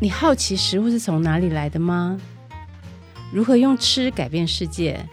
[0.00, 2.20] 你好奇食物是从哪里来的吗？
[3.32, 5.04] 如何用吃改变世界？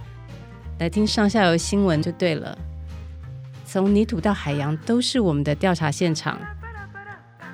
[0.77, 2.56] 来听上下游新闻就对了。
[3.66, 6.40] 从泥土到海洋，都是我们的调查现场。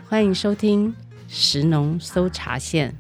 [0.10, 0.94] 欢迎收听
[1.30, 2.94] 食农搜查线。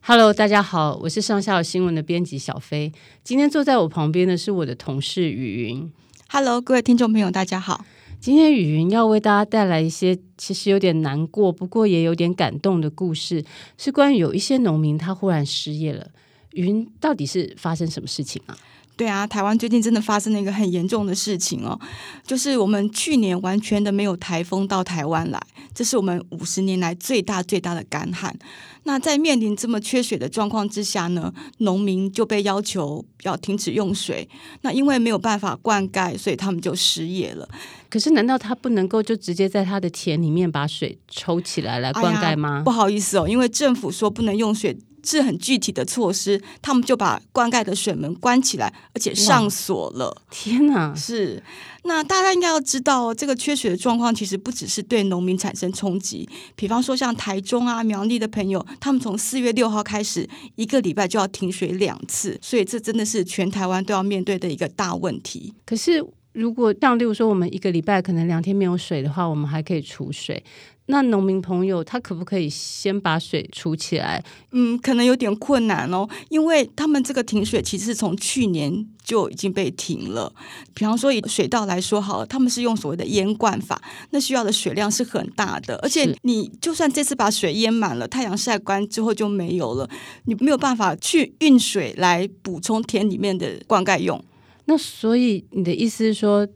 [0.00, 2.90] Hello，大家好，我是上下游新闻的编辑小飞。
[3.22, 5.92] 今天坐在我旁边的是我的同事雨云。
[6.30, 7.84] Hello，各位听众朋友，大家好。
[8.20, 13.42] 今天雨云要为大家带来一些其实有点难过，不过也有点感动的故事，
[13.78, 16.06] 是关于有一些农民他忽然失业了。
[16.52, 18.54] 云到底是发生什么事情啊？
[19.00, 21.80] 对啊，台湾最近真的发生了一个很严重的事情哦，
[22.22, 25.40] 就是我们去年完全的没有台风到台湾来，
[25.74, 28.38] 这是我们五十年来最大最大的干旱。
[28.82, 34.28] 那在面临这么缺水的状况之下呢，农民就被要求要停止用水。
[34.60, 37.48] 那因为没有办法灌溉，所以他们就失业了。
[37.88, 42.58] 可是，难道他不能够就直接在他的田里面把水抽起来来灌溉吗？
[42.60, 44.76] 哎，不好意思哦，因为政府说不能用水。
[45.02, 50.22] 是很具体的措施，他们就把灌溉的水门关起来，而且上锁了。
[50.30, 50.94] 天哪！
[50.94, 51.42] 是，
[51.84, 56.28] 那大家应该要知道，这个缺水的状况其实不只是对农民产生冲击。
[56.54, 65.54] 比方说，像台中啊、苗栗的朋友，他们从四月六号开始，一个礼拜就要停水两次，所以这真的是全台湾都要面对的一个大问题。
[65.64, 70.42] 可是，如果像例如说，我们一个礼拜可能两天没有水的话，我们还可以储水。
[70.90, 74.22] 那农民朋友他可不可以先把水储起来？
[74.50, 80.32] 嗯，可能有点困难哦，因为他们这个停水其实是从去年就已经被停了。
[80.74, 83.80] 比方说以水稻来说好了，他们是用所谓的淹灌法，
[84.10, 89.88] 那需要的水量是很大的，而且你就算这次把水淹满了，太阳晒干之后就没有了，
[90.24, 94.20] 你没有办法去运水来补充田里面的灌溉用。
[94.64, 96.46] 那所以你的意思是说，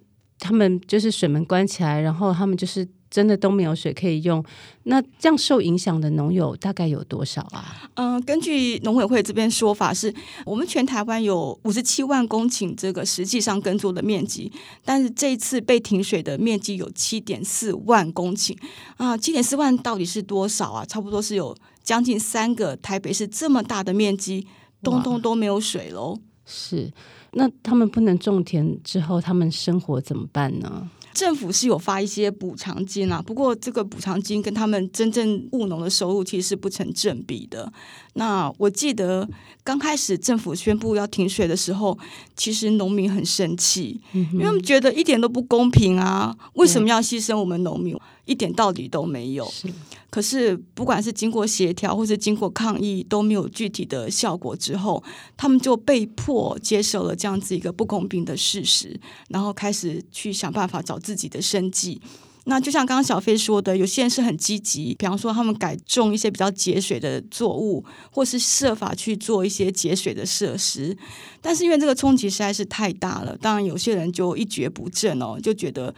[0.40, 2.88] 他们就是水门关起来，然后他们就是。
[3.14, 4.44] 真的都没有水可以用，
[4.82, 7.88] 那这样受影响的农友大概有多少啊？
[7.94, 10.12] 嗯、呃，根据农委会这边说法是，
[10.44, 14.50] 我们全台湾有五十七万公顷这个实际上耕作的面积，
[14.84, 18.52] 但是这一次被停水的面积有七点四万公顷
[18.96, 20.84] 啊，七点四万到底是多少啊？
[20.84, 24.44] 差不多是有将近三个台北市这么大的面积，
[24.82, 26.18] 通通都没有水喽。
[26.44, 26.92] 是，
[27.34, 30.90] 那他们不能种田之后，他们生活怎么办呢？
[31.14, 37.72] 政府是有发一些补偿金啊，不过这个补偿金跟他们真正务农的收入其实是不成正比的。
[38.14, 39.28] 那我记得
[39.62, 41.98] 刚开始政府宣布要停水的时候，
[42.36, 46.36] 其实农民很生气，嗯、因为他们觉得一点都不公平啊！
[46.54, 47.96] 为什么要牺牲我们农民？
[48.24, 49.44] 一点道理都没有。
[49.50, 49.68] 是
[50.08, 55.02] 可是不管是经过协调或是经过抗议，都没有具体的效果之后，
[55.36, 58.98] 他们就被迫接受了这样子一个不公平的事实，
[59.28, 62.00] 然后开始去想办法找自己的生计。
[62.46, 70.96] 那就像刚刚小飞说的，有些人是很积极，比方说他们改种一些比较节水的作物，或是设法去做一些节水的设施。
[71.40, 75.94] 但是因为这个冲击实在是太大了，当然有些人就一蹶不振哦，就觉得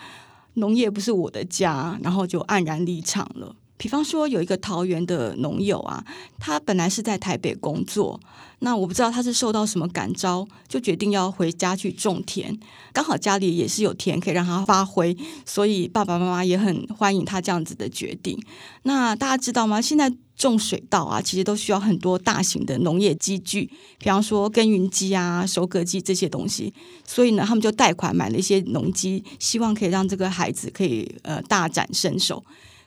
[0.55, 3.55] 农业不是我的家，然后就黯然离场了。
[3.77, 6.05] 比方说，有一个桃园的农友啊，
[6.39, 8.19] 他本来是在台北工作，
[8.61, 12.59] 那我不知道他是受到什么感召，就决定要回家去种田。
[12.93, 18.43] 刚好家里也是有田可以让他发挥，所以爸爸妈妈也很欢迎他这样子的决定。
[18.85, 19.81] 那大家知道吗？
[19.81, 26.73] 现在种水稻啊，其实都需要很多大型的农业机具，比方说耕耘机啊、收割机这些东西。
[27.07, 32.43] 所以呢，他们就贷款买了一些农机，希望可以让这个孩子可以呃大展身手。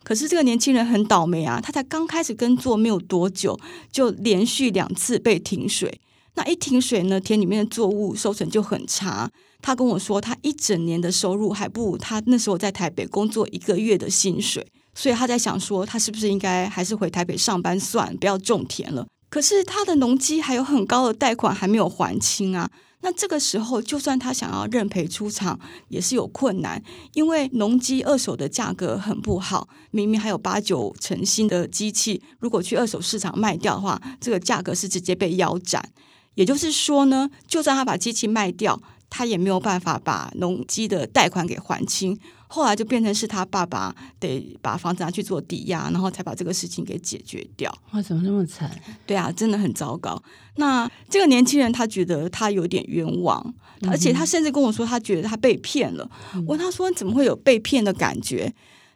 [0.09, 3.59] 可是这个年轻人很倒霉啊，他才刚开始耕作没有多久，
[3.91, 6.01] 就连续两次被停水。
[6.33, 9.29] 那一停水呢，田里面的作物收成就很差。
[9.61, 14.65] 他跟我说，他一整年的收入还不如他那时候在台北工作一个月的薪水。
[14.95, 19.05] 所以他在想说，他是不是应该还是回台北上班算，不要种田了。
[19.29, 22.69] 可是他的农机还有很高的贷款还没有还清啊。
[23.01, 25.57] 那这个时候，就算他想要认赔出厂，
[25.87, 35.93] 也是有困难，因为农机二手的价格很不好，明明还有八九成新的机器，如果去二手市场卖掉的话，这个价格是直接被腰斩。
[36.35, 42.19] 也就是说呢，就算他把机器卖掉，他也没有办法把农机的贷款给还清。
[42.51, 47.71] 后来就变成是他爸爸得把房子拿去做抵押，然后才把这个事情给解决掉。
[47.91, 48.69] 哇，怎么那么惨？
[49.05, 50.21] 对啊，真的很糟糕。
[50.55, 53.53] 那这个年轻人他觉得他有点冤枉，
[53.87, 56.09] 而且他甚至跟我说他觉得他被骗了。
[56.33, 58.51] 嗯、我问他说，怎么会有被骗的感觉？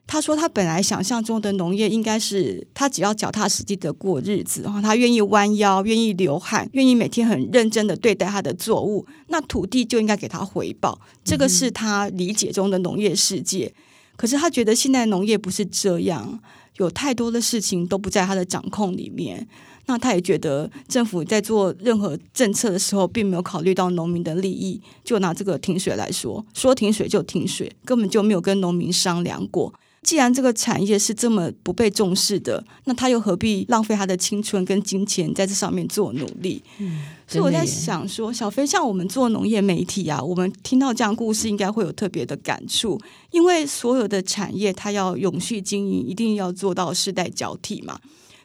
[0.05, 10.99] 他说：“他本来想象中的农业应该是他只要脚踏实地的过日子，然后他愿意弯腰，愿意流汗，愿意每天很认真的对待他的作物，那土地就应该给他回报。
[11.23, 13.73] 这个是他理解中的农业世界。
[14.15, 16.39] 可是他觉得现在农业不是这样，
[16.77, 19.47] 有太多的事情都不在他的掌控里面。
[19.85, 24.79] 那他也觉得政府在做任何政策的时候，并没有考虑到农民的利益。
[25.03, 29.73] 就拿这个停水来说，说停水就停水，根本就没有跟农民商量过。
[30.03, 36.61] 既然这个产业是这么不被重视的，那他又何必浪费他的青春跟金钱在这上面做努力？
[36.79, 42.99] 嗯，所以我在想说，小飞，像我们做农业媒体啊，我们听到这样故事，应该会有特别的感触，
[43.31, 47.97] 因为所有的产业它要永续经营，一定要做到世代交替嘛。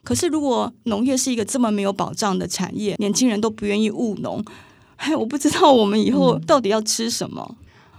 [0.04, 4.42] 可是如果农业是一个这么没有保障的产业，年轻人都不愿意务农，
[4.96, 7.46] 哎，我不知道我们以后到底要吃什么。
[7.50, 7.56] 嗯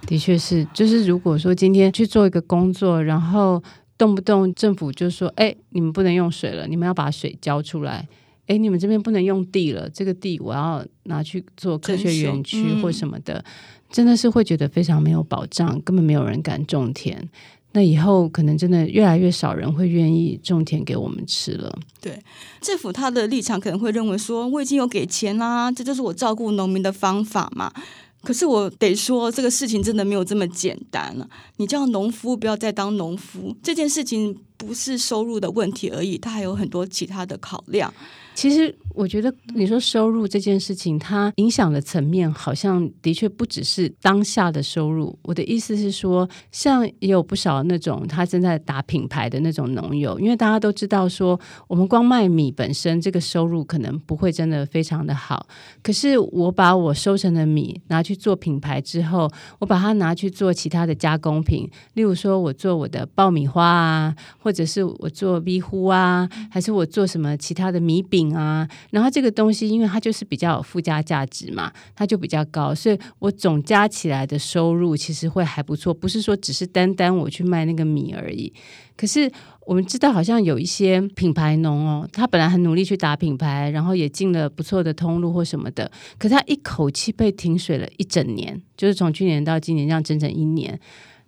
[0.08, 3.62] 的确是，就是如果说今天去做一个工作，然后
[3.98, 8.08] 动不动政府就说：“哎，你们不能用水了，你们要把水交出来。”
[8.48, 13.44] 哎，你们这边不能用地了，这个地我要拿去做科学园区或什么的，嗯、
[13.92, 17.30] 真的是会觉得非常没有保障，根本没有人敢种田。
[17.74, 21.72] 那以后可能真的越来越少人会愿意种田给我们吃了。
[22.02, 22.20] 对，
[22.60, 27.72] 政府他的立场可能会认为说：“我已经有给钱啦，这就是我照顾农民的方法嘛。”
[28.22, 31.30] 可是我得说，这个事情真的没有这么简单了。
[31.58, 37.94] 你叫农夫不要再当农夫，这件事情不是收入的问题而已，它还有很多其他的考量。
[38.36, 45.18] 其实我觉得你说收入这件事情，它影响的层面好像的确不只是当下的收入。
[45.24, 51.38] 我的意思是说，像也有不少那种他正在打品牌的那种农友，因为大家都知道说，
[51.68, 55.46] 我们光卖米本身这个收入可能不会真的非常的好。
[55.84, 59.30] 可是我把我收成的米拿去做品牌之后，
[59.60, 68.29] 我把它拿去做其他的加工品，例如说我做我的爆米花啊，或者是我做米糊啊，还是我做什么其他的米饼。
[68.36, 78.52] 啊，然后这个东西，因为它就是比较有附加价值嘛，它就比较高，所以我总加起来的收入其实会还不错，不是说只是单单我去卖那个米而已。
[78.96, 79.32] 可是
[79.66, 90.78] 我们知道，好像有一些品牌农哦，他本来很努力去打品牌，然后也进了不错的通路或什么的，可他一口气被停水了一整年，就是从去年到今年这样整整一年。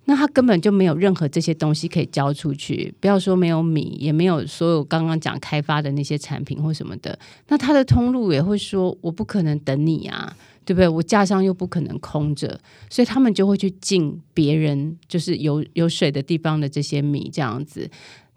[0.05, 7.17] 那他根本就没有任何这些东西可以交出去，不要说没有米，也没有所有刚刚讲开发的那些产品或什么的。
[7.47, 10.87] 那他的通路也会说，我不可能等你啊，对不对？
[10.87, 12.59] 我架上又不可能空着，
[12.89, 17.89] 所以他们就会去进别人就是有有水的地方的这些米这样子。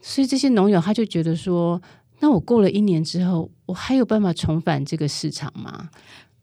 [0.03, 1.81] 所以这些农友他就觉得说，
[2.21, 5.89] 那我过了一年之后，我还有办法重返这个市场吗？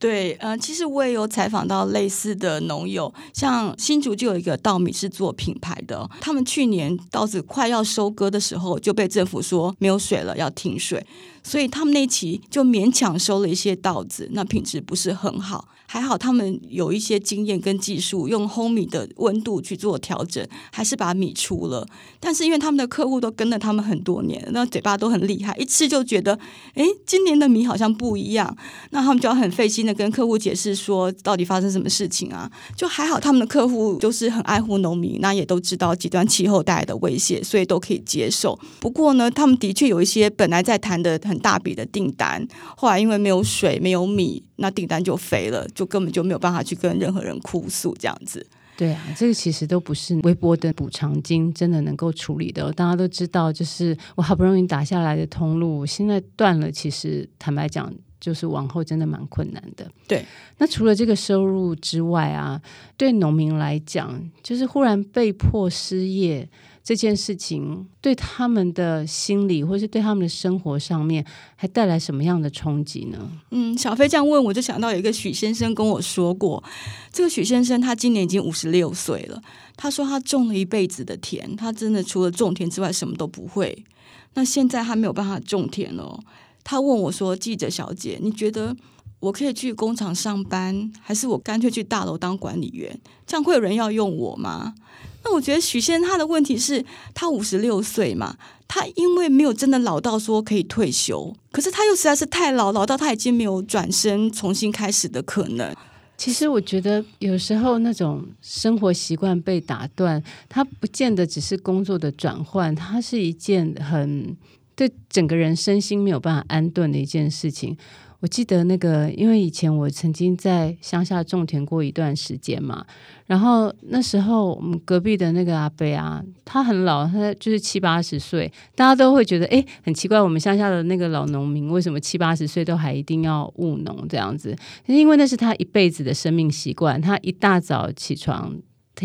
[0.02, 11.06] 对，嗯，其实我也有采访到类似的农友，像新竹就有一个稻米是做品牌的，他们去年稻子快要收割的时候，就被政府说没有水了，要停水。
[11.44, 15.68] 所以他们那期就勉强收了一些稻子，那品质不是很好。
[15.92, 21.86] 还好他们有一些经验跟技术，用烘米的温度去做调整，还是把米出了。
[22.20, 26.40] 但是因为他们的客户都跟了他们很多年，那嘴巴都很厉害，一吃就觉得，
[26.76, 28.56] 哎，今年的米好像不一样。
[28.92, 32.50] 那他们就要很费心的跟客户解释说，到底发生什么事情啊？
[32.78, 38.58] 就还好他们的客户就是很爱护农民，那也都知道极端气候带来的威胁，所以都可以接受。
[38.80, 41.12] 不过呢，他们的确有一些本来在谈的。
[41.24, 42.46] 很大笔的订单，
[42.76, 48.46] 后来因为没有水、没有米，那订单就飞了，就根本就没有办法去跟任何人哭诉这样子。
[48.78, 52.72] 对啊，这个其实都不是微薄的补偿金真的能够处理的。
[52.74, 59.90] 大家都知道，就是我好不容易打下来的通路，现在断了，其实坦白讲，就是往后真的蛮困难的。
[60.08, 60.24] 对，
[60.60, 62.62] 那除了这个收入之外啊，
[62.96, 66.48] 对农民来讲，就是忽然被迫失业。
[66.84, 73.32] 这件事情对他们的心理，或是对他们的生活上面，还带来什么样的冲击呢？
[73.52, 76.64] 嗯，小飞这样问，我就想到有一个许先生跟我说过，
[77.12, 79.42] 这个许先生他今年已经五十六岁了。
[79.78, 83.86] 他说他种了一辈子的田，他真的除了种田之外什么都不会。
[84.34, 86.20] 那现在他没有办法种田了。
[86.64, 88.76] 他问我说：“记者小姐，你觉得
[89.20, 93.00] 我可以去工厂上班，还是我干脆去大楼当管理员？
[93.26, 94.76] 这样会有人要用我吗？”
[95.24, 98.36] 那我觉得许先生他的问题是他五十六岁嘛，
[98.68, 105.76] 他因为没有真的老到说可以退休，可是他又实在是太老，老到他已经没有转身重新开始的可能。
[106.18, 114.38] 其实我觉得有时候那种生活习惯被打断，他不见得只是工作的转换，它是一件很
[114.76, 117.76] 对整个人身心没有办法安顿的一件事情。
[118.22, 122.86] 我记得那个，因为以前我曾经在乡下种田过一段时间嘛，
[123.26, 134.56] 然后那时候我们隔壁的那个阿伯啊，他很老，他就是七八十岁，大家都会觉得诶，很奇怪，我们乡下的那个老农民为什么七八十岁都还一定要务农这样子？
[134.86, 138.56] 因为那是他一辈子的生命习惯，他一大早起床。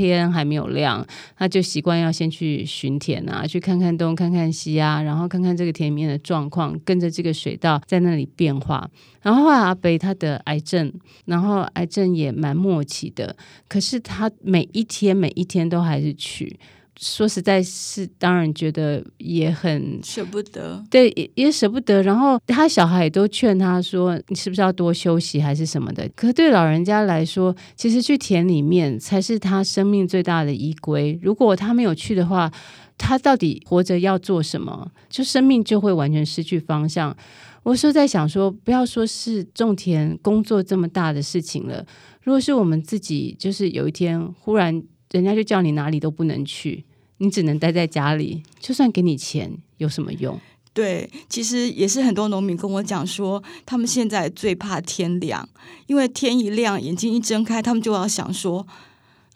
[0.04, 1.04] 天还没有亮，
[1.36, 8.88] 他就习惯要先去巡田啊，去看看东，看看西啊，然后看看这个田里面的状况，跟着这个水稻在那里变化。
[9.22, 10.92] 然后后来阿北他得癌症，
[11.24, 13.34] 然后癌症也蛮末期的，
[13.66, 16.60] 可是他每一天每一天都还是去。
[16.98, 22.02] 说实在是，当然觉得也很舍不得，对，也也舍不得。
[22.02, 31.18] 然后他小孩也都劝他说：“你是不是要多休息，还是什么的？”可对老人家来说，其实去田里面才是他生命最大的依归。
[31.22, 32.50] 如果他没有去的话，
[32.96, 34.90] 他到底活着要做什么？
[35.10, 37.14] 就生命就会完全失去方向。
[37.62, 41.84] 我说在想说，不要说是种田工作这么大的事情了，
[42.22, 44.82] 如果是我们自己，就是有一天忽然。
[45.10, 46.84] 人家就叫你哪里都不能去，
[47.18, 48.42] 你只能待在家里。
[48.60, 50.38] 就算给你钱，有什么用？
[50.72, 55.48] 对，其实也是很多农民跟我讲说，他们现在最怕天亮，
[55.86, 58.66] 因为天一亮，眼睛一睁开，他们就要想说：“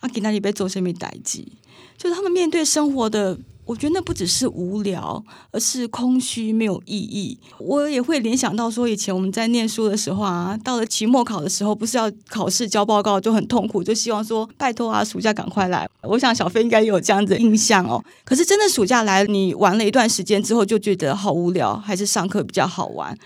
[0.01, 1.45] 阿，给那里被做什么代志？”
[1.97, 3.39] 就是他们面对生活的。
[3.71, 7.39] 我觉得那不只是无聊，而是空虚，没有意义。
[7.61, 15.89] 我也会联想到说，以前我们在念书的时候啊，到了期末考的时候，不是要考试交报告，就很痛苦，就希望说拜托啊，暑假赶快来。
[16.03, 18.03] 我想小飞应该也有这样子的印象哦。
[18.25, 23.17] 可是真的暑假来，你玩了一段时间之后，就觉得好无聊，还是上课比较好玩。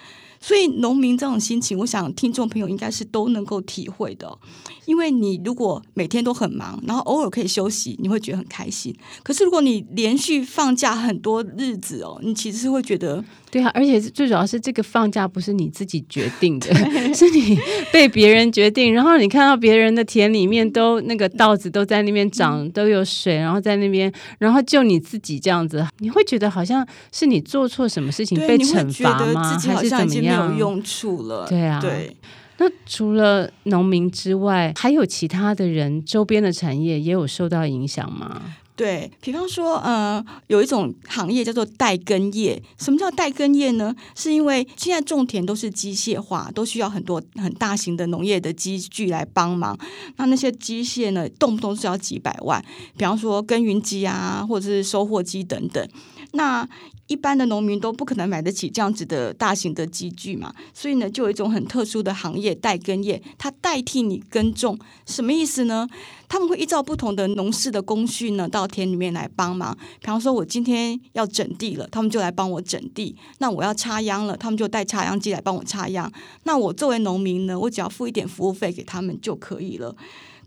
[0.46, 4.38] 所以农民这种心情，我想听众朋友应该是都能够体会的。
[4.84, 8.94] 因为你如果每天都很忙，然后偶尔可以休息，你会觉得很开心。
[9.22, 13.24] 可是如果你连续放假很多日子哦，你其实是会觉得，
[13.54, 16.75] 对啊，而且最主要是这个放假不是你自己决定的，
[17.14, 17.56] 是你
[17.92, 18.92] 被别人决定。
[18.92, 29.56] 然后你看到别人的田里面都那个稻子都在那边长，都有水，然后在那边，然后就你自己这样子，你会觉得好像是你做错什么事情被惩罚吗？
[29.56, 30.50] 还是怎么样？
[30.50, 31.46] 没有用处了。
[31.49, 32.16] 对啊，对。
[32.58, 38.42] 那除了农民之外，还有其他的人，周边的产业也有受到影响吗？
[38.76, 42.60] 对，比方说，呃，有一种行业叫做代耕业。
[42.76, 43.94] 什么叫代耕业呢？
[44.16, 49.78] 是因为现在种田都是机械化，都需要很多很大型的农业的机具来帮忙。
[50.16, 52.64] 那那些机械呢，动不动是要几百万。
[52.96, 55.88] 比方说耕耘机啊，或者是收获机等等。
[56.32, 56.68] 那
[57.06, 65.87] 一般的农民都不可能买得起这样子的大型的机具嘛，所以呢，就有一种很特殊的行业——代耕业，它代替你耕种，什么意思呢？
[66.26, 69.76] 他们会依照不同的农事的工序呢，到田里面来帮忙。
[70.00, 76.11] 比方说，我今天要整地了，他们就来帮我整地；那我要插秧了，他们就带插秧机来帮我插秧。
[76.44, 79.94] 那我作为农民呢，我只要付一点服务费给他们就可以了。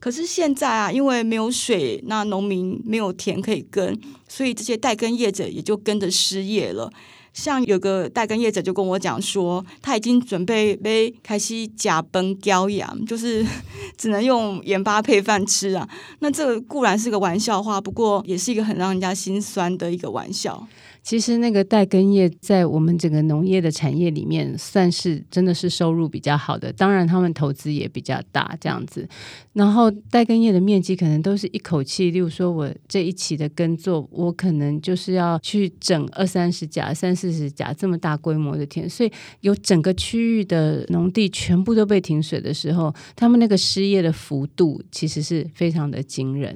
[0.08, 3.94] 可是现在啊，因为没有水，那农民没有田可以耕，
[4.26, 6.90] 所以这些代耕业者也就跟着失业了。
[7.34, 13.46] 像有个代耕业者就跟我讲说，他已经准备被开始假崩胶养，就是
[13.98, 15.86] 只能用盐巴配饭吃啊。
[16.20, 20.66] 那这个固然是个玩笑话，不过也是一个很让人家心酸的一个玩笑。
[21.08, 26.70] 其实那个代耕业在我们整个农业的产业里面，算是真的是收入比较好的。
[26.74, 29.08] 当然，他们投资也比较大，这样子。
[29.54, 46.54] 然后代耕业的面积可能都是一口气，例如说我这一期的耕作，我可能就是要去整二三十甲、三四十甲这么大规模的田，所以有整个区域的农地全部都被停水的时候，他们那个失业的幅度其实是非常的惊人。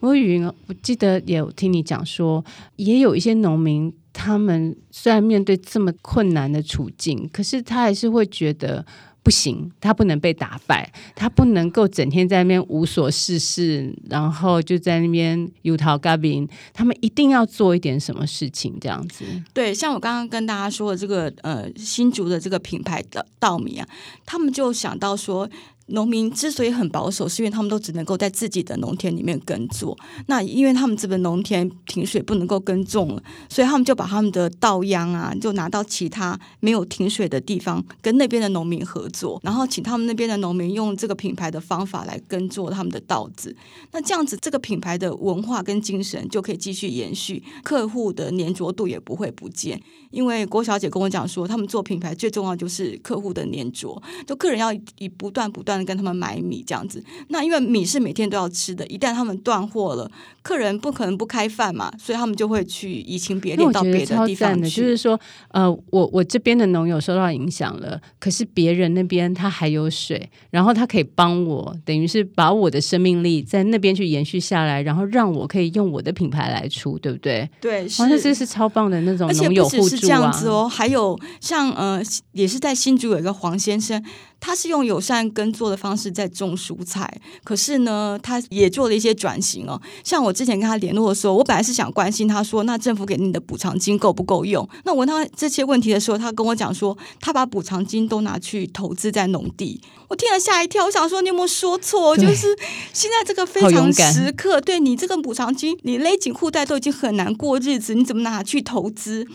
[0.00, 2.44] 我雨云，我记得有听你讲说，
[2.76, 8.86] 也有一些农民，他们虽然面对这么困难的处境，可是他还是会觉得
[9.24, 19.24] 不行，他不能被打败，他不能够整天在那边无所事事，然后就在那边油桃嘎饼，他们一定要做一点什么事情，这样子。
[19.52, 23.88] 对，像我刚刚跟大家说的这个呃新竹的这个品牌的稻米啊，
[24.24, 25.50] 他们就想到说。
[25.88, 29.96] 农民之所以很保守，是因为他们都只能够在自己的农田里面耕作。
[30.26, 43.54] 那因为他们这个农田停水不能够耕种了，所以他们就把他们的稻秧啊，就拿到其他没有停水的地方，跟那边的农民合作，然后请他们那边的农民用这个品牌的方法来耕作他们的稻子。
[43.92, 49.78] 那这样子，这个品牌的文化跟精神就可以继续延续，客户的粘着度也不会不见。
[50.10, 55.73] 因为郭小姐跟我讲说，他们做品牌最重要就是客户的粘着，就客人要以不断不断。
[55.82, 60.10] 跟他们买米这样子，那因为米是每天都要吃的，一旦他们断货了，
[60.42, 64.82] 客人不可能不开饭嘛，所以他们就会去移情别恋到别的地方去。
[64.82, 65.18] 就是说，
[65.52, 77.48] 呃，我我这边的农友受到影响了，可是别人那边他还有水，然后他可以帮我，等于是把我的生命力在那边去延续下来，然后让我可以用我的品牌来出，对不对？
[77.60, 79.78] 对，是，那这是超棒的那种农友互助啊。
[79.78, 82.02] 而且不只是这样子哦，还有像呃，
[82.32, 84.02] 也是在新竹有一个黄先生，
[84.40, 87.10] 他是用友善耕作的方式在种蔬菜，
[87.42, 89.80] 可是呢，他也做了一些转型哦。
[90.02, 94.68] 像我之前跟他联络的时候，我本来是想关心他说，那政府给你的补偿金够不够用？
[94.84, 99.80] 那我问他这些问题的时候，他跟我讲说，他把补偿金都拿去投资在农地。
[100.08, 102.14] 我听了吓一跳，我想说你有没有说错？
[102.16, 102.54] 就是
[102.92, 109.26] 现在这个非常时刻，对你这个补偿金，你勒紧裤带都已经很难过日子，你怎么拿去投资？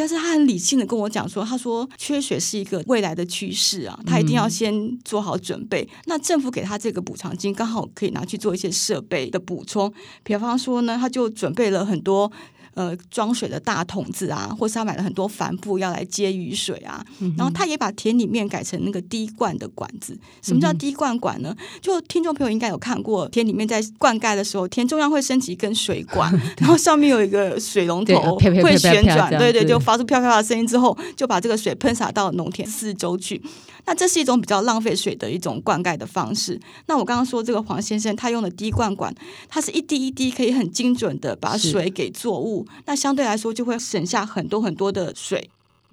[0.00, 5.82] 但是他很理性的跟我讲说，他说缺血是一个未来的趋势啊，他一定要先做好准备。
[5.82, 9.92] 嗯、那政府给他这个补偿金，刚好可以拿去做一些设备的补充，
[10.22, 12.32] 比方说呢，他就准备了很多。
[12.74, 17.04] 呃，装水的大桶子啊，或是他买了很多帆布要来接雨水啊。
[17.18, 20.18] 嗯、然后他也把田里面改成那个滴灌的管子。
[20.40, 21.54] 什么叫滴灌管呢？
[21.58, 33.42] 嗯、就听众朋友应该有看过，田里面在灌溉的时候，田中央会升起一根水管， 然后上面有一个水龙头会旋转，对对，就发出飘飘的声音之后，就把这个水喷洒到农田四周去。
[33.86, 36.60] 那这是一种比较浪费水的一种灌溉的方式。
[36.86, 39.14] 那我刚刚说这个黄先生他用的滴灌管，
[39.48, 45.50] 它是一滴一滴可以很精准的把水给作物，那相对来说就会省下很多很多的水。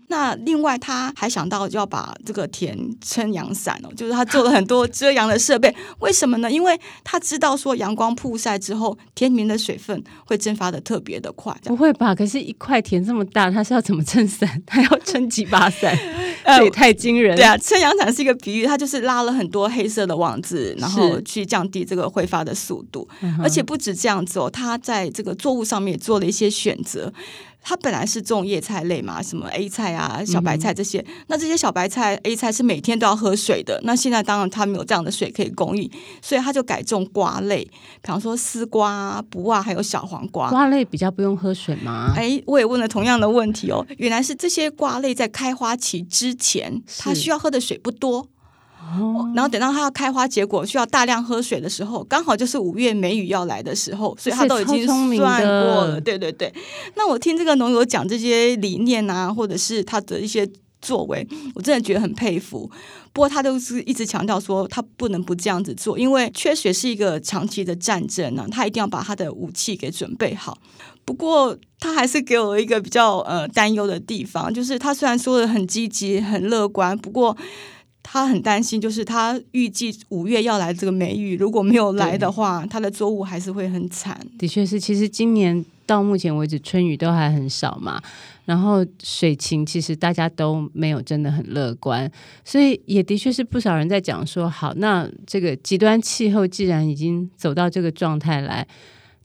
[0.09, 5.73] 那另外他还想到就要把这个田撑阳伞哦，就是他做了很多遮阳的设备。
[5.99, 6.49] 为什么呢？
[6.49, 11.53] 因为他知道说阳光曝晒之后，田里面的水分会蒸发的特别的快。
[11.65, 12.15] 不会吧？
[12.15, 14.49] 可是一块田这么大，他是要怎么撑伞？
[14.65, 15.93] 他要撑几把伞？
[16.57, 17.35] 这也太惊人了。
[17.35, 23.05] 对啊，撑阳伞是一个比喻，他就是拉了很多黑色的网子，然后去降低这个挥发的速度。
[23.43, 27.11] 而且不止这样子哦，他在这个作物上面也做了一些选择。
[27.61, 30.99] 它本来是种叶菜类嘛，什么 A 菜啊、小白菜这些。
[30.99, 33.79] 嗯、那这些小白菜、A 菜是每天都要喝水的。
[33.83, 40.49] 那现在当然它没有这样的水可以供应，所以它就改种瓜类，比方说丝瓜、卜啊，还有小黄瓜。
[40.49, 42.13] 瓜类比较不用喝水吗？
[42.15, 43.85] 哎，我也问了同样的问题哦。
[43.97, 48.29] 原来是这些瓜类在开花期之前，它需要喝的水不多。
[48.87, 55.99] 哦，然后等到它要开花结果，需要大量喝水的时候，刚好就是五月梅雨要来的时候，所以它都已经算过了。
[55.99, 56.53] 对对对，
[56.95, 60.49] 那我听这个农友讲这些理念啊，或者是他的一些
[60.81, 62.71] 作为，我真的觉得很佩服。
[63.11, 70.57] 不过他都是一直强调说，他不能不这样子做，因为缺水是一个长期的战争呢、啊，他一定要把他的武器给准备好。
[71.03, 77.35] 不过他还是给我一个比较呃担忧的地方，就是他虽然说的很积极、很乐观，不过。
[78.09, 84.17] 他很担心，就是他预计五月要来这个梅雨，如果没有来的话，他的作物还是会很惨。
[84.39, 88.01] 的确是，其实今年到目前为止春雨都还很少嘛，
[88.45, 92.09] 然后水情其实大家都没有真的很乐观，
[92.45, 98.65] 所以也的确是不少人在讲说，好，那这个极端气候既然已经走到这个状态来。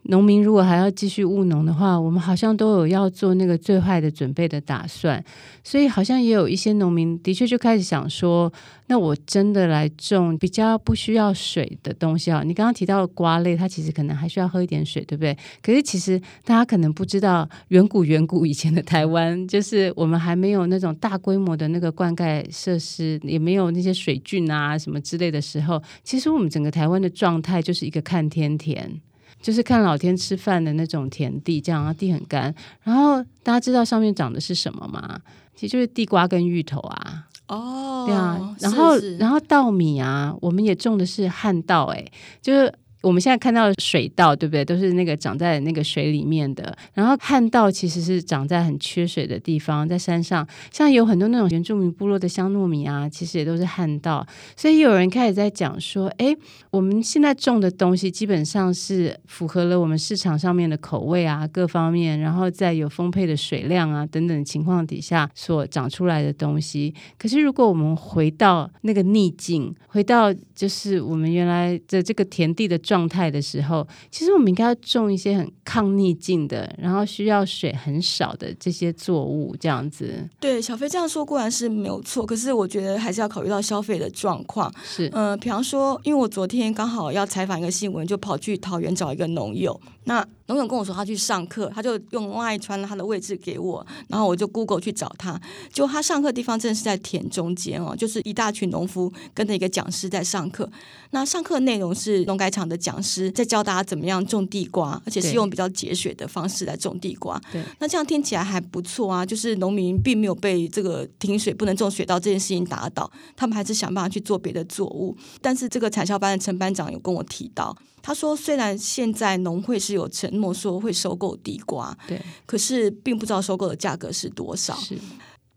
[0.04, 5.24] 农民如果还要继续务农的话，我们好像都有要做那个最坏的准备的打算，
[5.62, 8.52] 所以好像也有一些农民的确就开始想说，
[8.88, 12.42] 那我真的来种比较不需要水的东西啊。
[12.44, 15.36] 你刚刚提到瓜类，它其实可能还需要喝一点水，对不对？
[15.62, 29.00] 可是其实大家可能不知道，远古远古以前的台湾，就是我们还没有那种大规模的那个灌溉设施，也没有那些水圳啊什么之类的时候，其实我们整个台湾的状态就是一个看天田。
[29.42, 32.54] 就是看老天吃饭的那种田地，这样啊，地很干。
[32.82, 35.20] 然后大家知道上面长的是什么吗？
[35.54, 37.26] 其实就是地瓜跟芋头啊。
[37.48, 38.56] 哦，对啊。
[38.60, 42.72] 然后，然后稻米啊，我们也种的是旱稻，哎，就是。
[43.02, 44.64] 我们现在看到的水稻，对不对？
[44.64, 46.74] 都是那个长在那个水里面的。
[46.94, 50.46] 然后旱稻其实是长在很缺水的地方，在山上。
[50.70, 54.26] 像有很多那种原住民部落的香糯米啊，其实也都是旱稻。
[54.56, 56.34] 所以有人开始在讲说，哎，
[56.70, 66.94] 我们现在种的东西基本上是符合了我们市场上面的口味啊，各方面，然后在有丰沛的水量啊等等情况底下所长出来的东西。
[67.18, 72.78] 可是如果我们回到那个逆境，回到就是我们原来的这个田地的。
[72.92, 80.28] 状态的时候，其实我们应该要种一些很抗逆境的，然后需要水很少的这些作物，这样子。
[80.40, 84.70] 对，小飞这样说固然是没有错，可是我觉得还是要考虑到消费的状况。
[84.84, 89.80] 是，嗯、呃，比方说，因为我昨天刚好要采访一个新闻，就跑去桃园找一个农友。
[90.04, 95.40] 那农友跟我说，他去上课，他就用 LINE 传了他的位置给我，然后我就 Google 去找他。
[95.72, 100.70] 就他上课的地方，真的是在田中间哦，就是一大群农夫跟着一个讲师在上课。
[101.12, 107.40] 那上课内容是农改场的讲师在教大家怎么样种地瓜，而且是用比较节水的方式来种地瓜。
[107.50, 115.16] 对，那这样听起来还不错啊，就是农民并没有被这个停水不能种水稻这件事情打倒，他们还是想办法去做别的作物。
[115.40, 117.76] 但是这个产销班的陈班长有跟我提到。
[118.02, 124.74] 他说：“虽然现在农会是有承诺说会收购地瓜，对，可是并不知道收购的价格是多少。
[124.74, 124.98] 是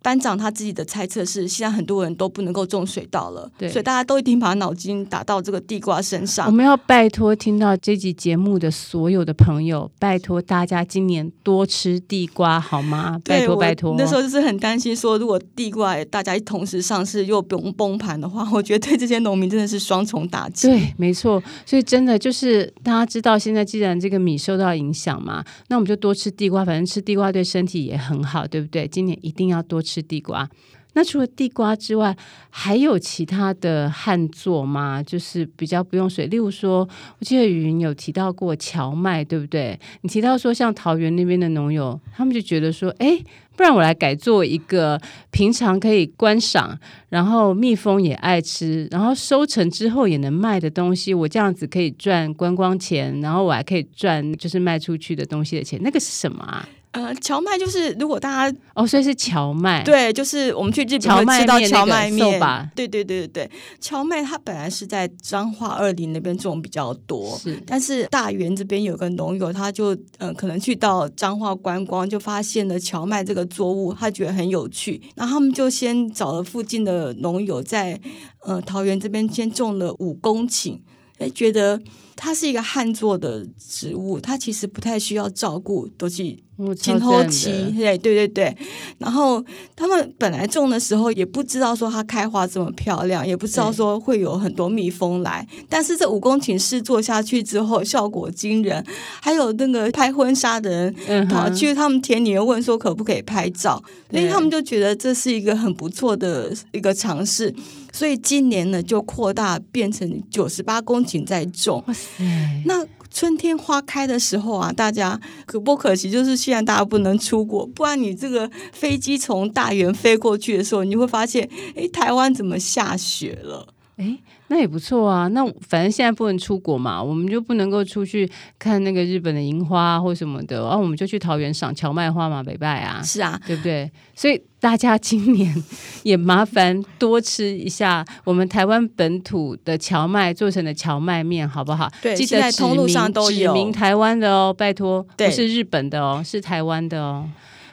[0.06, 6.46] 班长他自己的猜测是，现在很多人都不能够种水稻了，对，所以大家都一定把脑筋打到这个地瓜身上。
[6.46, 13.20] 我们要拜托听到这集节目的所有的朋友，拜托大家今年多吃地瓜好吗？
[13.26, 13.96] 拜托拜托。
[13.98, 20.68] 那时候就是很担心说，如果地瓜大家一同时上市又崩崩盘的话，我觉得对这些农民真的是双重打击。
[20.68, 21.42] 对，没错。
[21.66, 28.88] 所以真的就是大家知道，现在既然这个米受到影响嘛，那我们就多吃地瓜，反正吃地瓜对身体也很好，对不对？
[28.88, 30.50] 今年一定要多吃吃地瓜。
[30.98, 32.16] 那除了地瓜之外，
[32.50, 35.04] 还有其他的旱作吗？
[35.04, 36.88] 就是比较不用水，例如说，
[37.20, 39.78] 我记得语音有提到过荞麦，对不对？
[40.02, 43.22] 你提到说，像桃园那边的农友，他们就觉得说，哎，
[43.58, 44.98] 不然我来改做一个
[45.32, 46.80] 平常可以观赏，
[47.10, 56.66] 然后蜜蜂也爱吃，然后收成之后也能卖的东西，我这样子可以赚观光钱，然后我还可以赚就是卖出去的东西的钱，那个是什么啊？
[56.96, 62.72] 呃，荞麦就是如果大家哦，所以是荞麦，对，就是我们去日本会吃到荞麦面吧？
[62.74, 78.00] 对对对对对，荞麦它本来是在彰化二林那边种比较多，是，但是大园这边有个农友，他就呃可能去到彰化观光，就发现了荞麦这个作物，他觉得很有趣，然后他们就先找了附近的农友在
[78.46, 80.80] 呃桃园这边先种了五公顷，
[81.18, 81.82] 哎，觉得
[82.16, 86.38] 它是一个旱作的植物，它其实不太需要照顾，都是。
[86.78, 88.58] 前后期，对对对对，
[88.98, 89.44] 然后
[89.76, 95.46] 他们本来种的时候也不知道说它开花这么漂亮，也不知道说会有很多蜜蜂来。
[95.68, 98.82] 但是这五公顷试做下去之后，效果惊人。
[99.22, 107.54] 还有那个拍婚纱的人跑去他们田里面问说可不可以拍照，所以他们就觉得这是一个很不错的一个尝试。
[107.96, 111.82] 所以今年呢就扩大变成九十八公顷在种。
[111.88, 112.24] 哇塞！
[112.66, 112.86] 那。
[113.12, 116.12] 春天花开的时候啊，大家可不可惜？
[116.12, 123.70] 就是现在大家不能出国，不然你这个飞机从大原飞过去的时候，你会发现，哎，台湾怎么下雪了？
[123.96, 124.18] 哎。
[124.48, 128.30] 那也不错啊，那反正现在不能出国嘛，我们就不能够出去
[128.60, 133.92] 看那个日本的樱花或什么的，然后我们就去桃园赏荞麦花嘛，北拜啊，是啊，对不对？
[134.16, 135.54] 所以大家今年
[136.04, 141.92] 也麻烦多吃一下我们台湾本土的荞麦做成的荞麦面，好不好？
[142.02, 147.28] 对，记得通路上都有，指明台湾的哦，拜托，不是日本的哦，是台湾的哦。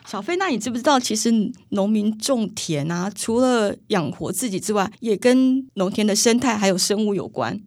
[0.07, 1.31] 小飞，那你知不知道，其实
[1.71, 7.61] 农民种田啊，除了养活自己之外，也跟农田的生态还有生物有关。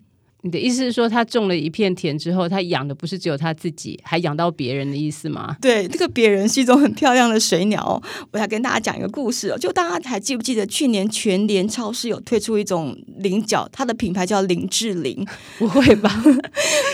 [0.45, 5.57] 你的意思是说，他种了一片田之后，他养的不是只有他自己，还养到别人的意思吗？
[5.59, 7.99] 对，这个别人是一种很漂亮的水鸟哦。
[8.29, 15.25] 我要跟大家讲一个故事哦，就大家还记不记得去年全联超市有推出一种菱角，它的品牌叫林志玲？
[15.57, 16.23] 不会吧？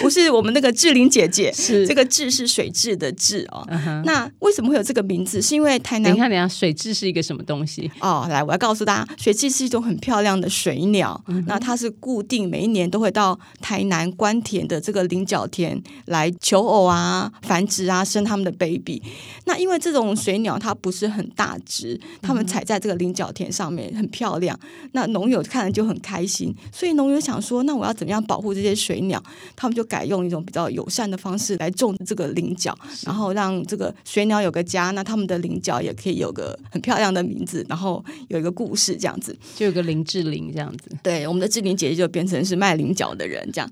[0.01, 3.67] 不是我们那个志玲姐姐，是这个志是水质的志哦。
[3.69, 4.03] Uh -huh.
[4.05, 5.41] 那为什么会有这个名字？
[5.41, 6.13] 是因为台南？
[6.13, 7.91] 你看，等下，水质是一个什么东西？
[7.99, 11.21] 哦，来，我要告诉大家，水质是一种很漂亮的水鸟。
[11.27, 11.43] Uh.
[11.47, 14.11] 那它是固定每一年都会到台南。
[14.11, 19.01] 关田的这个菱角田来求偶啊、繁殖啊、生他们的 baby。
[19.45, 24.57] 那因为这种水鸟它不是很大只，它们踩在这个菱角田上面很漂亮。
[24.91, 29.21] 那农友看了就很开心，所以农友想说，那我要怎么样保护这些水鸟？
[29.55, 34.91] 他们就改用一种比较友善的方式来种这个菱角，然后让这个水鸟有个家。
[34.91, 40.91] 那他们的菱角也可以有个很漂亮的名字，然后有一个故事这样子，就有个林志玲这样子。
[41.01, 43.71] 对，我们的志玲姐姐就变成是卖菱角的人这样。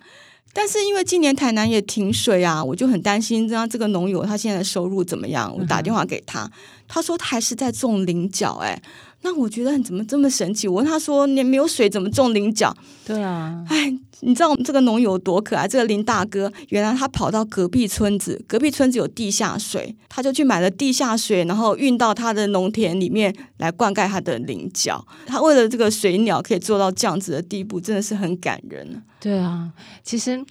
[0.52, 5.56] 但是因为今年台南也停水啊，我就很担心，这样这个农友他现在的收入怎么样？
[5.58, 6.50] 我打电话给他，
[6.88, 8.82] 他说他还是在种菱角，哎。
[9.22, 10.68] 那我觉得你怎么这么神奇？
[10.68, 15.68] 我问他说：“你没有水怎么种菱角？”对啊，哎，你知道我们这个农友多可爱？
[15.68, 25.06] 这个林大哥，原来他跑到隔壁村子，隔壁村子有地下水，他就去买了地下水，然后运到他的农田里面来灌溉他的菱角。
[25.26, 29.04] 他为了这个水鸟可以做到这样子的地步，真的是很感人。
[29.20, 29.72] 对啊，
[30.04, 30.44] 其实。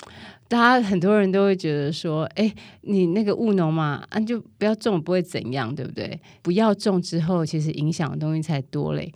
[0.48, 6.18] 大家很多人都会觉得说，哎，你那个务农嘛，啊，就不要种，不会怎样，对不对？
[6.40, 9.12] 不要种之后，其实影响的东西才多嘞。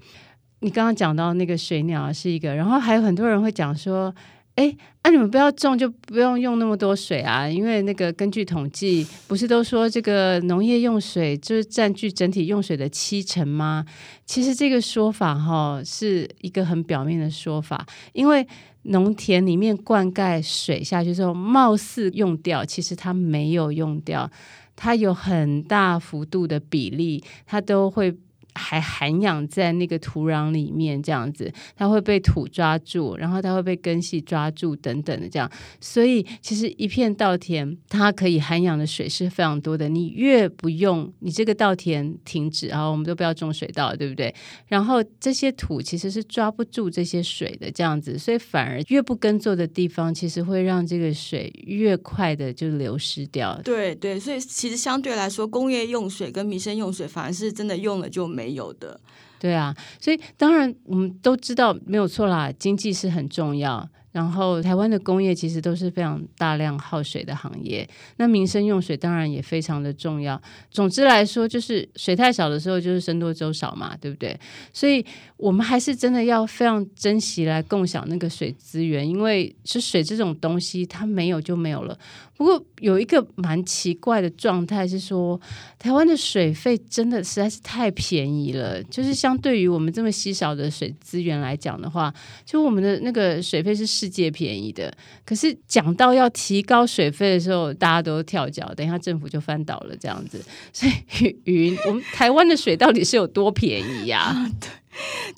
[0.61, 4.14] 你刚刚讲到那个水鸟是一个，然后还有很多人会讲说，
[4.55, 13.85] 哎，啊，你们不要种，就不用用那么多水啊，因为那个根据统计，不是都说这个农业用水就是占据整体用水的七成吗？
[14.27, 18.47] 其实这个说法哈是一个很表面的说法，因为。
[18.87, 24.29] 农田里面灌溉水下去之后，貌似用掉，其实它没有用掉，
[24.75, 28.12] 它有很大幅度的比例，它都会
[28.55, 35.51] 还涵养在那个土壤里面，这样子，它会被土抓住，然后它会被根系抓住等等的这样。
[35.81, 39.88] 所以其实一片稻田，它可以涵养的水是非常多的。
[39.88, 44.35] 你越不用，你这个稻田停止啊，我们都不要种水稻，对不对？
[44.67, 53.59] 然后这些土其实是抓不住这些水的，这样子，所以反而越不耕作的地方，其实会让这个水越快的就流失掉。
[53.65, 58.42] 对对，所以其实相对来说，工业用水跟民生用水，反而是真的用了就没。
[58.43, 58.99] 没有的，
[59.39, 63.89] 对啊，所以当然我们都知道没有错啦，经济是很重要。
[64.12, 70.40] 然后台湾的工业其实都是非常大量耗水的行业，那民生用水当然也非常的重要。
[70.70, 74.38] 总之来说，就是水太少的时候，就是僧多粥少嘛，对不对？
[74.72, 75.05] 所以
[75.37, 81.98] 我们还是真的要非常珍惜来共享那个水资源，因为是水这种东西，它没有就没有了。
[82.35, 85.40] 不过有一个蛮奇怪的状态是说，
[85.79, 92.12] 台湾的水费真的实在是太便宜了，就是相对于我们这么稀少的水资源来讲的话，
[92.44, 94.93] 就我们的那个水费是世界便宜的。
[95.25, 100.45] 可是讲到要提高水费的时候，大家都跳脚，等一下政府就翻倒了这样子。
[100.73, 104.51] 所以云，我们台湾的水到底是有多便宜呀？
[104.61, 104.69] 对，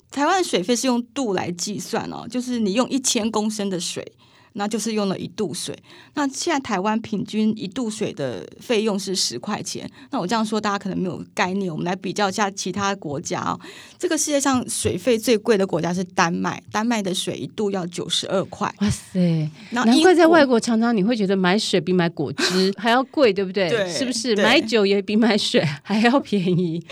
[0.09, 4.03] 台湾的水费是用度来计算哦，就是你用一千公升的水。
[4.57, 5.77] 那就是用了一度水。
[6.15, 9.89] 那现在台湾平均一度水的费用是十块钱。
[10.11, 11.71] 那我这样说，大家可能没有概念。
[11.71, 13.59] 我们来比较一下其他国家哦。
[13.99, 18.73] 这个世界上水费最贵的国家是丹麦，丹麦的水一度要九十二块。
[18.79, 19.49] 哇塞！
[19.71, 23.69] 难怪在外国常常你会觉得买水比买果汁 还要贵，对不对？
[23.69, 24.35] 对，是不是？
[24.37, 26.83] 买酒也比买水 还要便宜。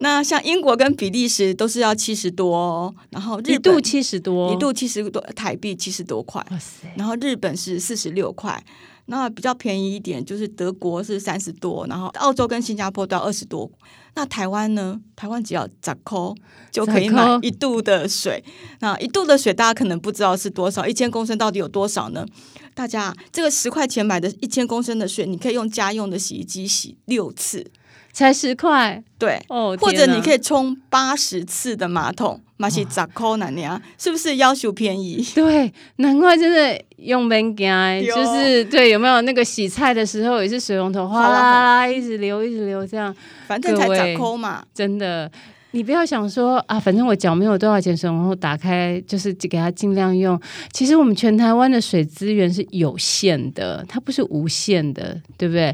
[0.00, 6.44] 那像英国跟比利时都是要七十多，哦，然后日本一度七十多，一度七十多台币七十多块！
[6.96, 8.64] 然后日本是四十六块，
[9.06, 13.68] 那比较便宜一点就是德国是三十多，然后澳洲跟新加坡都要二十多。
[14.14, 15.00] 那台湾呢？
[15.16, 16.18] 台湾只要十块
[16.70, 18.44] 就可以买一度的水。
[18.80, 22.24] 那一度的水大家可能不知道是多少，一千公升到底有多少呢？
[22.74, 27.68] 大家这个十块钱买的一千公升的水，你可以用家用的洗衣机洗六次。
[28.12, 35.24] 才十块，对，哦，或者你可以冲八十次的马桶，马是十块那样，是不是要求便宜？
[35.34, 37.66] 对，难怪真的用免惊，
[38.04, 43.14] 就是对，有没有那个洗菜的时候也是水龙头哗啦啦啦一直流一直流这样，
[43.46, 45.30] 反正才咋抠嘛，真的，
[45.70, 50.40] 你不要想说啊，反正我缴没有多少钱，水龙头打开就是给它尽量用。
[50.72, 55.72] 其实我们全台湾的水资源是有限的，它不是无限的，对不对？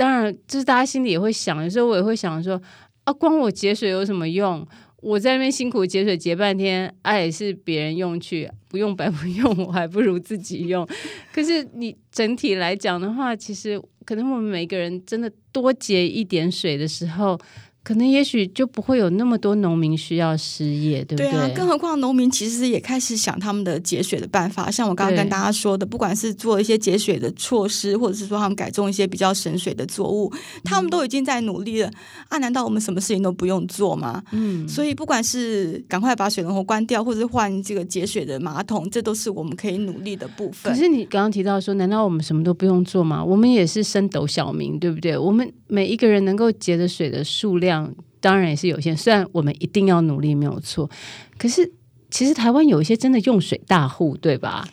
[0.00, 2.58] 当然，就是大家心里也会想，有时候我也会想说，
[3.04, 4.66] 啊，光我节水有什么用？
[5.02, 10.88] 我在那边辛苦节水节半天，爱、也是别人用去，不用白不用，我还不如自己用。
[11.34, 17.38] 可是你整体来讲的话，其实可能我们每个人真的多节一点水的时候。
[17.90, 21.28] 可能也许就不会有那么多农民需要失业，对不对？
[21.28, 24.70] 对啊，更何况农民其实也开始想他们的节水的办法。
[24.70, 31.90] 像我刚刚跟大家说的，不管是做一些节水的措施，或者是说他们改种一些比较省水的作物，他们都已经在努力了。
[32.28, 34.22] 啊，难道我们什么事情都不用做吗？
[34.30, 40.72] 嗯，所以不管是赶快把水龙头关掉，或者是换这个节水的马桶，这都是我们可以努力的部分。
[40.72, 43.24] 可是你刚刚提到说，难道我们什么都不用做吗？
[43.24, 45.18] 我们也是升斗小民，对不对？
[45.18, 47.79] 我们每一个人能够节的水的数量。
[48.20, 50.90] 当然也是有限，虽然我们一定要努力，没有错。
[51.38, 51.72] 可是
[52.10, 54.66] 其实台湾有一些真的用水大户，对吧？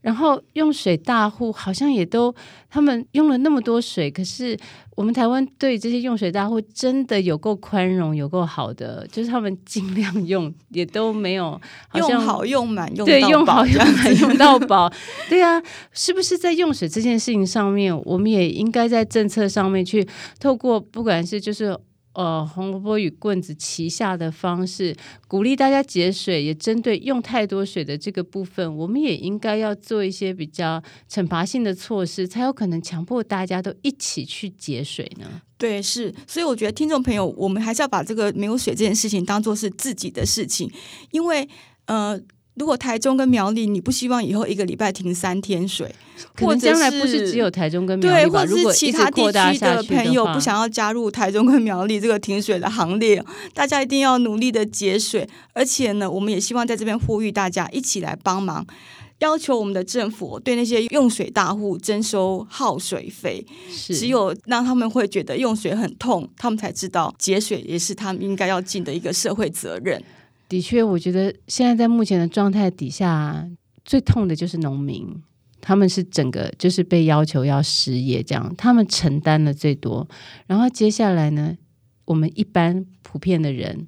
[0.00, 2.32] 然后用水大户好像也都
[2.70, 4.56] 他们用了那么多水，可是
[4.94, 11.60] 我们台湾对这些用水大户真的有够宽容，有够好的，就是他们尽量用，也都没有
[11.94, 14.90] 用好用满用对用好用满用到 饱。
[15.28, 15.60] 对啊，
[15.92, 21.76] 是不是在用水这件事情上面，我们也应该在政策上面去透过不管是就是。
[22.14, 24.96] 呃，红萝卜与棍子旗下的方式，
[25.28, 35.42] 鼓励大家节水，也针对用太多水的这个部分，我们也应该要做一些比较惩罚性的措施，才有可能强迫大家都一起去节水呢。
[35.56, 40.68] 对，是，所以我觉得听众朋友，我们还是要把这个没有水这件事情当做是自己的事情，
[41.12, 41.48] 因为
[41.86, 42.20] 呃。
[42.58, 45.94] 如果台中跟苗栗，你不希望以后一个礼拜停三天水，
[46.40, 55.28] 或者将来不是只有台中跟苗栗，对，或者是其他地区的朋友不想要加入台中跟苗栗这个停水的行列，大家一定要努力的节水。
[55.52, 58.66] 而且呢，我们也希望在这边呼吁大家一起来帮忙，
[59.20, 63.44] 要求我们的政府对那些用水大户征收耗水费。
[63.70, 70.02] 只有让他们会觉得用水很痛，他们才知道节水也是他们应该要尽的一个社会责任。
[70.48, 73.46] 的确，我觉得现在在目前的状态底下，
[73.84, 75.06] 最痛的就是农民，
[75.60, 80.08] 他们是整个就是被要求要失业，这样他们承担了最多。
[80.46, 81.54] 然后接下来呢，
[82.06, 83.86] 我们一般普遍的人，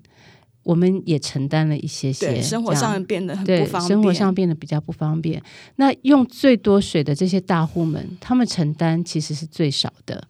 [0.63, 5.43] 我们也承担了一些些，生活上变得很不方便，生活上变得比较不方便。
[5.77, 10.29] 那用最多水的这些大户们，他们承担其实是最少的。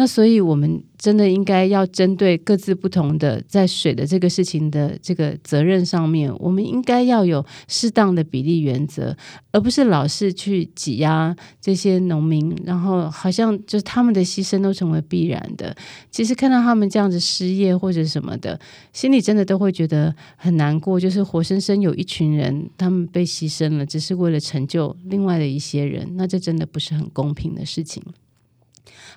[0.00, 9.14] 那所以，我们真的应该要针对各自不同的在水的这个事情的这个责任上面，我们应该要有适当的比例原则，
[9.52, 15.76] 而不是老是去挤压这些农民，然后好像就是他们的牺牲都成为必然的。
[16.10, 18.58] 其实看到他们这样子失业或者什么的，
[18.94, 20.98] 心里真的都会觉得很难过。
[20.98, 28.02] 就是活生生有一群人，他们被牺牲了，只是为了成就另外的一些人，那这真的不是很公平的事情。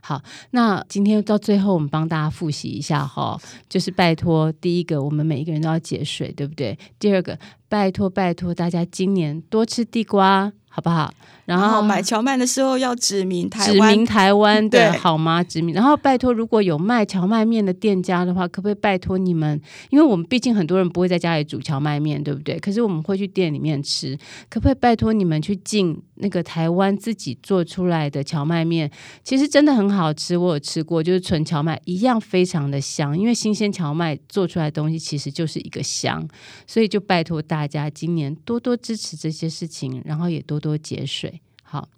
[0.06, 3.40] 好，那今天到最后，我们帮大家复习一下哈，
[3.70, 6.78] 就是拜托，第一个，我们每一个人都要节水，对不对？
[7.00, 7.40] 第二个，
[7.70, 11.14] 拜托拜托大家今年多吃地瓜，好不好？
[11.46, 15.44] 然后，买荞麦的时候要指明台湾，指明台湾的好吗？
[15.44, 15.76] 指明。
[15.76, 19.62] 然后拜托，如果有卖荞麦面的店家的话，可不可以拜托你们？
[19.92, 22.58] 因为我们毕竟很多人不会在家里煮荞麦面，对不对？
[22.58, 24.18] 可是我们会去店里面吃，
[24.50, 28.90] 可不可以拜托你们去进那个台湾自己做出来的荞麦面？
[29.22, 36.26] 其实真的很好吃，我有吃过，就是纯荞麦一样非常的香，因为新鲜荞麦做出来的东西其实就是一个香，
[36.66, 41.42] 所以就拜托大家今年多多支持这些事情，然后也多多节水。
[41.62, 41.90] 好，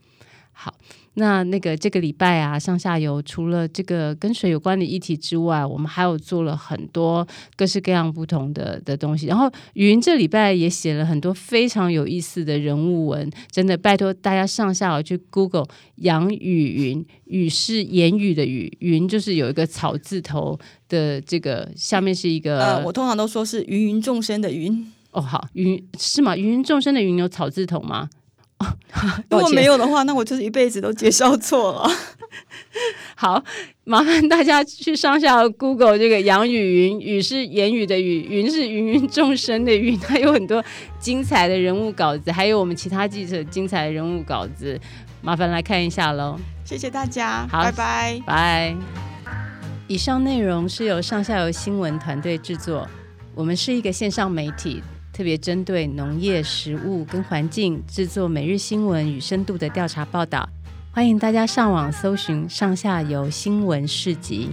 [0.51, 0.73] 好，
[1.15, 9.28] 那那个这个礼拜啊，上下游除了这个跟水有关的议题之外，我们还有做了很多各式各样不同的的东西。
[9.28, 24.91] 然后云这礼拜也写了很多非常有意思的人物文，真的拜托大家上下游去 Google 杨雨云，雨是言语的雨，云就是有一个草字头的这个下面是一个，呃，我通常都说是芸芸众生的芸。
[25.12, 26.36] 哦，好，芸是吗？
[26.36, 28.10] 芸芸众生的芸有草字头吗？
[28.60, 28.78] 哦，
[29.30, 31.91] 如果没有的话，那我就是一辈子都介绍错了。
[33.15, 33.44] 好，
[33.84, 40.63] 麻烦大家去上下 Google 这个杨雨云，雨是言语的雨，云是芸芸众生的云，它有很多
[41.00, 44.80] 精彩的人物稿子，还有我们其他记者精彩的人物稿子，
[45.22, 46.38] 麻烦来看一下喽。
[46.63, 48.76] 谢谢大家，好，拜拜，拜。
[49.88, 52.88] 以上内容是由上下游新闻团队制作，
[53.36, 54.82] 我们是一个线上媒体。
[55.15, 60.49] 特别针对农业、食物跟环境制作每日新闻与深度的调查报道，
[60.91, 64.49] 欢迎大家上网搜寻上下游新闻市集。